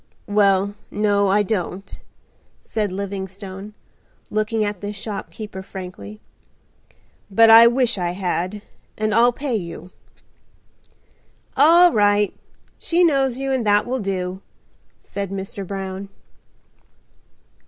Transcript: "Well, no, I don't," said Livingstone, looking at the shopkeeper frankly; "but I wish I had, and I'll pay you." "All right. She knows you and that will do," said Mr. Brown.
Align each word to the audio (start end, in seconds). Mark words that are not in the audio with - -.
"Well, 0.25 0.73
no, 0.89 1.27
I 1.27 1.43
don't," 1.43 2.01
said 2.61 2.91
Livingstone, 2.91 3.75
looking 4.31 4.63
at 4.65 4.81
the 4.81 4.91
shopkeeper 4.91 5.61
frankly; 5.61 6.19
"but 7.29 7.51
I 7.51 7.67
wish 7.67 7.99
I 7.99 8.13
had, 8.13 8.63
and 8.97 9.13
I'll 9.13 9.31
pay 9.31 9.55
you." 9.55 9.91
"All 11.55 11.91
right. 11.93 12.33
She 12.79 13.03
knows 13.03 13.37
you 13.37 13.51
and 13.51 13.63
that 13.67 13.85
will 13.85 13.99
do," 13.99 14.41
said 14.99 15.29
Mr. 15.29 15.67
Brown. 15.67 16.09